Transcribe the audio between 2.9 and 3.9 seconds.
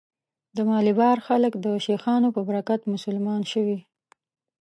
مسلمان شوي.